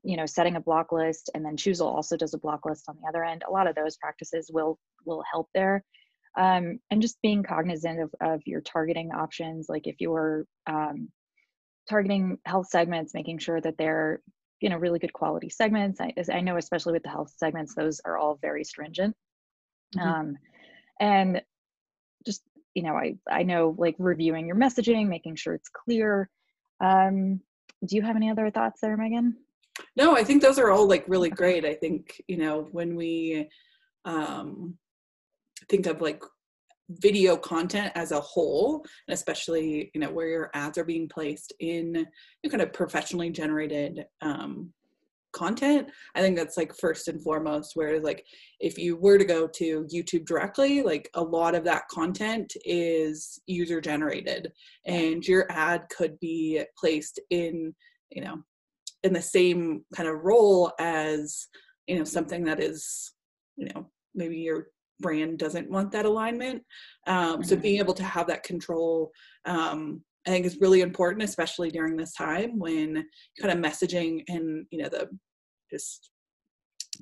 you 0.05 0.17
know 0.17 0.25
setting 0.25 0.55
a 0.55 0.61
block 0.61 0.91
list, 0.91 1.29
and 1.33 1.43
then 1.43 1.57
Choozle 1.57 1.87
also 1.87 2.15
does 2.15 2.33
a 2.33 2.39
block 2.39 2.65
list 2.65 2.85
on 2.87 2.97
the 3.01 3.07
other 3.07 3.23
end. 3.23 3.43
A 3.47 3.51
lot 3.51 3.67
of 3.67 3.75
those 3.75 3.97
practices 3.97 4.49
will 4.53 4.79
will 5.05 5.23
help 5.31 5.49
there, 5.53 5.83
um, 6.37 6.79
and 6.91 7.01
just 7.01 7.21
being 7.21 7.43
cognizant 7.43 7.99
of 7.99 8.13
of 8.21 8.41
your 8.45 8.61
targeting 8.61 9.11
options. 9.11 9.67
Like 9.67 9.87
if 9.87 9.95
you're 9.99 10.45
um, 10.67 11.09
targeting 11.89 12.37
health 12.45 12.67
segments, 12.69 13.13
making 13.13 13.39
sure 13.39 13.59
that 13.61 13.77
they're 13.77 14.21
you 14.61 14.69
know 14.69 14.77
really 14.77 14.99
good 14.99 15.13
quality 15.13 15.49
segments. 15.49 15.99
I, 15.99 16.13
I 16.31 16.41
know 16.41 16.57
especially 16.57 16.93
with 16.93 17.03
the 17.03 17.09
health 17.09 17.33
segments, 17.37 17.75
those 17.75 17.99
are 18.05 18.17
all 18.17 18.37
very 18.41 18.63
stringent. 18.63 19.15
Mm-hmm. 19.95 20.07
Um, 20.07 20.37
and 20.99 21.41
just 22.25 22.41
you 22.73 22.83
know 22.83 22.93
i 22.93 23.15
i 23.29 23.43
know 23.43 23.75
like 23.77 23.95
reviewing 23.97 24.47
your 24.47 24.55
messaging 24.55 25.07
making 25.07 25.35
sure 25.35 25.53
it's 25.53 25.69
clear 25.69 26.29
um 26.83 27.39
do 27.85 27.95
you 27.95 28.01
have 28.01 28.15
any 28.15 28.29
other 28.29 28.49
thoughts 28.49 28.81
there 28.81 28.97
megan 28.97 29.35
no 29.95 30.15
i 30.15 30.23
think 30.23 30.41
those 30.41 30.59
are 30.59 30.71
all 30.71 30.87
like 30.87 31.05
really 31.07 31.29
great. 31.29 31.65
I 31.65 31.73
think 31.73 32.21
you 32.27 32.37
know 32.37 32.67
when 32.71 32.95
we 32.95 33.49
um 34.05 34.77
think 35.69 35.87
of 35.87 36.01
like 36.01 36.21
video 36.89 37.35
content 37.35 37.91
as 37.95 38.11
a 38.11 38.19
whole 38.19 38.85
and 39.07 39.13
especially 39.13 39.89
you 39.93 39.99
know 39.99 40.11
where 40.11 40.27
your 40.27 40.51
ads 40.53 40.77
are 40.77 40.83
being 40.83 41.09
placed 41.09 41.53
in 41.59 42.05
kind 42.49 42.61
of 42.61 42.71
professionally 42.73 43.31
generated 43.31 44.05
um, 44.21 44.71
content 45.33 45.89
i 46.13 46.21
think 46.21 46.37
that's 46.37 46.55
like 46.57 46.73
first 46.77 47.07
and 47.07 47.21
foremost 47.21 47.71
whereas 47.73 48.03
like 48.03 48.23
if 48.61 48.77
you 48.77 48.95
were 48.95 49.17
to 49.17 49.25
go 49.25 49.47
to 49.47 49.85
youtube 49.93 50.25
directly 50.25 50.81
like 50.81 51.09
a 51.15 51.21
lot 51.21 51.55
of 51.55 51.65
that 51.65 51.87
content 51.89 52.53
is 52.63 53.41
user 53.47 53.81
generated 53.81 54.51
and 54.85 55.27
your 55.27 55.45
ad 55.51 55.83
could 55.89 56.17
be 56.19 56.63
placed 56.79 57.19
in 57.31 57.73
you 58.11 58.23
know 58.23 58.37
in 59.05 59.13
the 59.13 59.21
same 59.21 59.85
kind 59.95 60.09
of 60.09 60.23
role 60.23 60.71
as 60.79 61.47
you 61.87 61.97
know 61.97 62.03
something 62.03 62.43
that 62.43 62.59
is 62.59 63.13
you 63.55 63.67
know 63.67 63.89
maybe 64.13 64.37
your 64.37 64.67
brand 64.99 65.37
doesn't 65.37 65.69
want 65.69 65.91
that 65.91 66.05
alignment 66.05 66.61
um, 67.07 67.43
so 67.43 67.53
mm-hmm. 67.53 67.61
being 67.61 67.79
able 67.79 67.93
to 67.93 68.03
have 68.03 68.27
that 68.27 68.43
control 68.43 69.11
um, 69.45 70.01
I 70.25 70.31
think 70.31 70.45
is 70.45 70.59
really 70.59 70.81
important, 70.81 71.23
especially 71.23 71.69
during 71.69 71.95
this 71.95 72.13
time 72.13 72.57
when 72.57 73.05
kind 73.39 73.53
of 73.53 73.63
messaging 73.63 74.23
and 74.27 74.65
you 74.71 74.81
know 74.81 74.89
the 74.89 75.07
just 75.69 76.09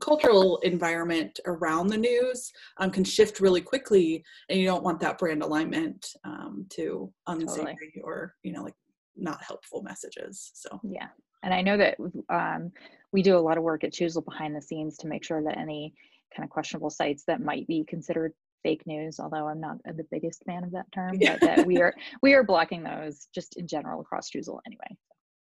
cultural 0.01 0.57
environment 0.63 1.39
around 1.45 1.87
the 1.87 1.97
news 1.97 2.51
um, 2.77 2.89
can 2.89 3.03
shift 3.03 3.39
really 3.39 3.61
quickly 3.61 4.23
and 4.49 4.59
you 4.59 4.65
don't 4.65 4.83
want 4.83 4.99
that 4.99 5.19
brand 5.19 5.43
alignment 5.43 6.05
um, 6.25 6.65
to 6.69 7.13
unsavory 7.27 7.75
totally. 7.75 8.01
or 8.03 8.33
you 8.41 8.51
know 8.51 8.63
like 8.63 8.73
not 9.15 9.43
helpful 9.43 9.83
messages 9.83 10.51
so 10.55 10.79
yeah 10.83 11.09
and 11.43 11.53
i 11.53 11.61
know 11.61 11.77
that 11.77 11.97
um, 12.29 12.71
we 13.11 13.21
do 13.21 13.37
a 13.37 13.39
lot 13.39 13.57
of 13.57 13.63
work 13.63 13.83
at 13.83 13.93
Choozle 13.93 14.25
behind 14.25 14.55
the 14.55 14.61
scenes 14.61 14.97
to 14.97 15.07
make 15.07 15.23
sure 15.23 15.43
that 15.43 15.57
any 15.57 15.93
kind 16.35 16.43
of 16.43 16.49
questionable 16.49 16.89
sites 16.89 17.23
that 17.27 17.41
might 17.41 17.67
be 17.67 17.85
considered 17.87 18.33
fake 18.63 18.81
news 18.85 19.19
although 19.19 19.47
i'm 19.47 19.59
not 19.59 19.77
the 19.83 20.05
biggest 20.09 20.43
fan 20.45 20.63
of 20.63 20.71
that 20.71 20.91
term 20.93 21.17
but 21.19 21.39
that 21.41 21.65
we 21.65 21.81
are 21.81 21.93
we 22.21 22.33
are 22.33 22.43
blocking 22.43 22.83
those 22.83 23.27
just 23.35 23.57
in 23.57 23.67
general 23.67 24.01
across 24.01 24.29
Choozle 24.29 24.59
anyway. 24.65 24.97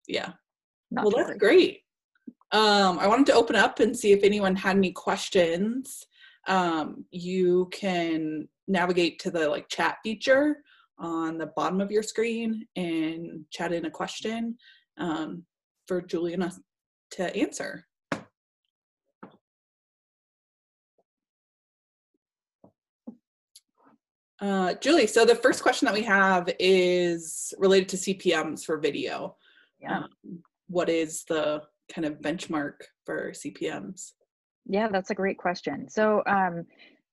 Yeah. 0.08 0.32
Not 0.90 1.04
well 1.04 1.14
that's 1.16 1.38
great. 1.38 1.80
Um, 2.52 2.98
I 2.98 3.06
wanted 3.06 3.26
to 3.26 3.34
open 3.34 3.56
up 3.56 3.80
and 3.80 3.96
see 3.96 4.12
if 4.12 4.22
anyone 4.22 4.54
had 4.54 4.76
any 4.76 4.92
questions. 4.92 6.06
Um, 6.48 7.06
you 7.10 7.68
can 7.72 8.48
navigate 8.68 9.18
to 9.20 9.30
the 9.30 9.48
like 9.48 9.68
chat 9.68 9.96
feature 10.02 10.56
on 10.98 11.38
the 11.38 11.46
bottom 11.56 11.80
of 11.80 11.90
your 11.90 12.02
screen 12.02 12.66
and 12.76 13.44
chat 13.50 13.72
in 13.72 13.86
a 13.86 13.90
question. 13.90 14.56
Um, 14.98 15.44
for 15.92 16.00
Juliana 16.00 16.50
to 17.10 17.36
answer. 17.36 17.86
Uh, 24.40 24.72
Julie, 24.80 25.06
so 25.06 25.26
the 25.26 25.34
first 25.34 25.62
question 25.62 25.84
that 25.84 25.94
we 25.94 26.02
have 26.02 26.48
is 26.58 27.52
related 27.58 27.90
to 27.90 27.96
CPMs 27.98 28.64
for 28.64 28.78
video. 28.78 29.36
Yeah. 29.80 29.98
Um, 29.98 30.08
what 30.68 30.88
is 30.88 31.24
the 31.24 31.62
kind 31.94 32.06
of 32.06 32.22
benchmark 32.22 32.76
for 33.04 33.32
CPMs? 33.32 34.12
Yeah, 34.64 34.88
that's 34.88 35.10
a 35.10 35.14
great 35.14 35.36
question. 35.36 35.90
So 35.90 36.22
um, 36.26 36.64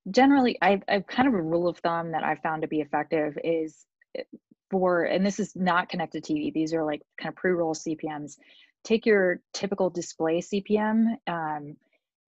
generally, 0.09 0.57
I've, 0.61 0.83
I've 0.87 1.05
kind 1.07 1.27
of 1.27 1.33
a 1.33 1.41
rule 1.41 1.67
of 1.67 1.77
thumb 1.79 2.13
that 2.13 2.23
I've 2.23 2.39
found 2.39 2.61
to 2.61 2.69
be 2.69 2.79
effective 2.79 3.37
is 3.43 3.85
eh, 4.17 4.23
for, 4.71 5.03
and 5.03 5.25
this 5.25 5.39
is 5.39 5.53
not 5.53 5.89
connected 5.89 6.23
TV. 6.23 6.53
These 6.53 6.73
are 6.73 6.85
like 6.85 7.01
kind 7.19 7.29
of 7.29 7.35
pre-roll 7.35 7.75
CPMs. 7.75 8.37
Take 8.83 9.05
your 9.05 9.41
typical 9.53 9.89
display 9.89 10.41
CPM. 10.41 11.15
Um, 11.27 11.75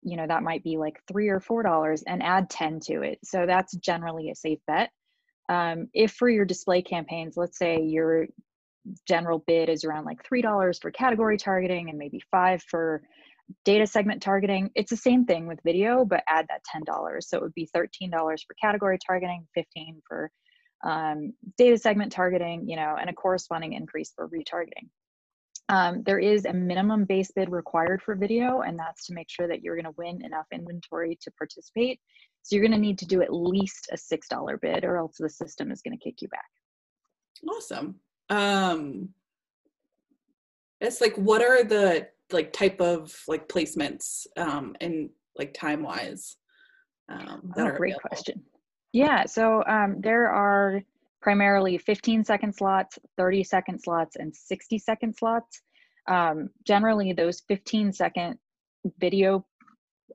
you 0.03 0.17
know 0.17 0.27
that 0.29 0.45
might 0.45 0.63
be 0.63 0.77
like 0.77 1.03
three 1.09 1.29
or 1.29 1.41
four 1.41 1.65
dollars 1.65 2.05
and 2.07 2.23
add 2.23 2.49
10 2.49 2.79
to 2.79 3.03
it 3.03 3.19
so 3.25 3.47
that's 3.47 3.75
generally 3.79 4.31
a 4.31 4.35
safe 4.37 4.61
bet 4.69 4.91
um, 5.49 5.89
if 5.93 6.13
for 6.13 6.29
your 6.29 6.45
display 6.45 6.81
campaigns 6.83 7.37
let's 7.37 7.59
say 7.59 7.83
you're 7.83 8.29
general 9.07 9.43
bid 9.47 9.69
is 9.69 9.85
around 9.85 10.05
like 10.05 10.23
$3 10.23 10.81
for 10.81 10.91
category 10.91 11.37
targeting 11.37 11.89
and 11.91 11.99
maybe 11.99 12.21
five 12.31 12.63
for 12.63 13.03
data 13.65 13.87
segment 13.87 14.23
targeting. 14.23 14.71
It's 14.75 14.91
the 14.91 14.97
same 14.97 15.25
thing 15.25 15.47
with 15.47 15.61
video, 15.65 16.05
but 16.05 16.23
add 16.29 16.47
that 16.49 16.63
$10. 16.75 17.23
So 17.23 17.39
it 17.39 17.43
would 17.43 17.55
be 17.55 17.69
$13 17.75 18.11
for 18.13 18.55
category 18.61 18.99
targeting, 19.05 19.47
15 19.55 20.03
for 20.07 20.31
um, 20.85 21.33
data 21.57 21.79
segment 21.79 22.13
targeting, 22.13 22.69
you 22.69 22.77
know, 22.77 22.97
and 22.99 23.11
a 23.11 23.13
corresponding 23.13 23.73
increase 23.73 24.13
for 24.15 24.29
retargeting. 24.29 24.89
Um, 25.69 26.03
there 26.05 26.19
is 26.19 26.47
a 26.47 26.53
minimum 26.53 27.05
base 27.05 27.31
bid 27.31 27.51
required 27.51 28.03
for 28.03 28.15
video, 28.15 28.63
and 28.63 28.79
that's 28.79 29.07
to 29.07 29.15
make 29.15 29.29
sure 29.29 29.47
that 29.47 29.63
you're 29.63 29.75
going 29.75 29.85
to 29.85 29.95
win 29.99 30.25
enough 30.25 30.47
inventory 30.51 31.19
to 31.21 31.31
participate. 31.33 32.01
So 32.43 32.57
you're 32.57 32.65
going 32.67 32.73
to 32.73 32.79
need 32.79 32.99
to 32.99 33.07
do 33.07 33.21
at 33.21 33.33
least 33.33 33.91
a 33.93 33.97
$6 33.97 34.61
bid, 34.61 34.85
or 34.85 34.97
else 34.97 35.17
the 35.19 35.29
system 35.29 35.71
is 35.71 35.83
going 35.83 35.97
to 35.97 36.03
kick 36.03 36.23
you 36.23 36.29
back. 36.29 36.49
Awesome. 37.51 37.97
Um, 38.31 39.11
it's 40.81 41.01
like, 41.01 41.15
what 41.17 41.43
are 41.43 41.65
the 41.65 42.09
like 42.33 42.53
type 42.53 42.81
of 42.81 43.15
like 43.27 43.49
placements 43.49 44.27
um, 44.37 44.75
and 44.81 45.11
like 45.37 45.53
time 45.53 45.83
wise? 45.83 46.37
Um, 47.11 47.53
that 47.57 47.67
oh, 47.67 47.77
great 47.77 47.91
available? 47.91 48.01
question. 48.09 48.43
Yeah, 48.93 49.27
so 49.27 49.63
um, 49.67 50.01
there 50.01 50.31
are 50.31 50.83
primarily 51.21 51.79
15 51.79 52.25
second 52.25 52.55
slots, 52.55 52.99
30 53.17 53.45
second 53.45 53.81
slots, 53.81 54.17
and 54.17 54.35
60 54.35 54.79
second 54.79 55.17
slots. 55.17 55.61
Um, 56.07 56.51
generally, 56.67 57.13
those 57.13 57.43
15 57.49 57.93
second 57.93 58.39
video 58.99 59.45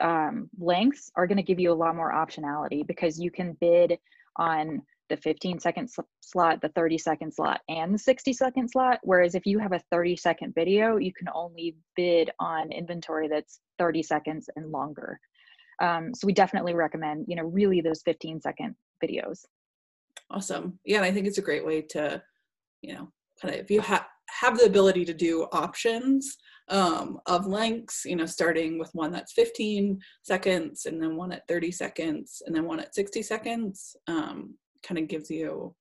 um, 0.02 0.50
lengths 0.58 1.12
are 1.16 1.28
going 1.28 1.38
to 1.38 1.44
give 1.44 1.60
you 1.60 1.72
a 1.72 1.76
lot 1.76 1.96
more 1.96 2.12
optionality 2.12 2.86
because 2.86 3.20
you 3.20 3.30
can 3.30 3.56
bid 3.60 3.98
on 4.38 4.82
the 5.10 5.18
15 5.18 5.60
second 5.60 5.90
sl- 5.90 6.02
slot, 6.22 6.62
the 6.62 6.70
30 6.70 6.98
second 6.98 7.34
slot, 7.34 7.62
and 7.70 7.94
the 7.94 8.00
60 8.00 8.34
second 8.34 8.70
slot. 8.70 9.00
Whereas 9.04 9.36
if 9.36 9.46
you 9.46 9.60
have 9.60 9.74
a 9.74 9.82
30 9.92 10.16
second 10.16 10.56
video, 10.56 10.98
you 10.98 11.14
can 11.14 11.28
only 11.34 11.76
bid 11.96 12.32
on 12.40 12.72
inventory 12.72 13.28
that's 13.28 13.60
30 13.78 14.04
seconds 14.04 14.50
and 14.56 14.72
longer. 14.72 15.20
Um, 15.82 16.14
so 16.14 16.26
we 16.26 16.34
definitely 16.34 16.74
recommend, 16.74 17.26
you 17.28 17.36
know, 17.36 17.44
really 17.44 17.82
those 17.82 18.02
15 18.04 18.42
second 18.42 18.76
videos. 19.04 19.46
Awesome. 20.30 20.80
Yeah, 20.86 20.98
and 20.98 21.06
I 21.06 21.12
think 21.12 21.28
it's 21.28 21.38
a 21.38 21.44
great 21.44 21.66
way 21.66 21.82
to, 21.92 22.22
you 22.82 22.94
know, 22.94 23.12
kind 23.42 23.54
of 23.54 23.60
if 23.60 23.70
you 23.70 23.82
have 23.82 24.06
have 24.42 24.58
the 24.58 24.66
ability 24.66 25.06
to 25.06 25.14
do 25.14 25.44
options 25.52 26.38
um, 26.70 27.20
of 27.28 27.46
lengths, 27.46 28.04
you 28.06 28.16
know, 28.16 28.26
starting 28.26 28.80
with 28.80 28.90
one 28.94 29.12
that's 29.12 29.34
15 29.34 30.00
seconds 30.24 30.86
and 30.86 31.02
then 31.02 31.16
one 31.16 31.32
at 31.32 31.48
30 31.48 31.72
seconds 31.72 32.42
and 32.46 32.56
then 32.56 32.66
one 32.66 32.80
at 32.80 32.96
60 32.96 33.22
seconds, 33.22 33.96
um, 34.08 34.56
kind 34.82 34.98
of 34.98 35.08
gives 35.08 35.30
you, 35.30 35.76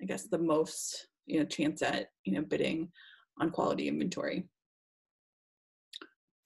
I 0.00 0.06
guess, 0.06 0.24
the 0.24 0.38
most, 0.38 1.08
you 1.26 1.38
know, 1.38 1.46
chance 1.46 1.82
at, 1.82 2.08
you 2.24 2.34
know, 2.34 2.42
bidding 2.42 2.90
on 3.38 3.50
quality 3.50 3.88
inventory. 3.88 4.48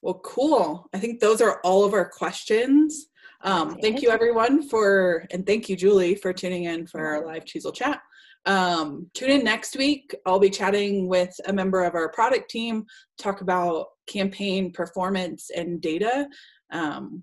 Well, 0.03 0.21
cool. 0.23 0.89
I 0.93 0.99
think 0.99 1.21
those 1.21 1.41
are 1.41 1.61
all 1.65 1.85
of 1.85 1.95
our 1.95 2.09
questions. 2.09 3.07
Um, 3.43 3.77
thank 3.77 4.03
you 4.03 4.11
everyone 4.11 4.67
for, 4.69 5.27
and 5.31 5.47
thank 5.47 5.69
you 5.69 5.77
Julie 5.77 6.15
for 6.15 6.33
tuning 6.33 6.65
in 6.65 6.87
for 6.87 7.05
our 7.05 7.27
live 7.27 7.45
Choozle 7.45 7.75
chat. 7.75 8.01
Um, 8.47 9.11
tune 9.15 9.31
in 9.31 9.45
next 9.45 9.77
week. 9.77 10.15
I'll 10.27 10.39
be 10.39 10.51
chatting 10.51 11.09
with 11.09 11.35
a 11.47 11.53
member 11.53 11.83
of 11.85 11.95
our 11.95 12.11
product 12.11 12.51
team, 12.51 12.85
talk 13.19 13.41
about 13.41 13.87
campaign 14.07 14.73
performance 14.73 15.51
and 15.55 15.81
data. 15.81 16.29
Um, 16.71 17.23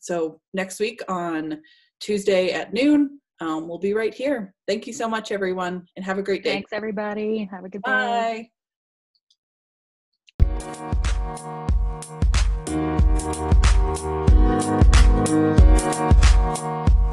so 0.00 0.40
next 0.54 0.80
week 0.80 1.00
on 1.08 1.60
Tuesday 2.00 2.52
at 2.52 2.72
noon, 2.72 3.20
um, 3.40 3.68
we'll 3.68 3.78
be 3.78 3.92
right 3.92 4.14
here. 4.14 4.54
Thank 4.66 4.86
you 4.86 4.92
so 4.92 5.08
much, 5.08 5.30
everyone, 5.30 5.86
and 5.96 6.04
have 6.04 6.18
a 6.18 6.22
great 6.22 6.42
day. 6.42 6.52
Thanks, 6.52 6.72
everybody. 6.72 7.48
Have 7.50 7.64
a 7.64 7.68
good 7.68 7.82
day. 7.82 8.50
Bye. 10.48 11.76
Thank 13.26 14.30
you. 15.30 17.05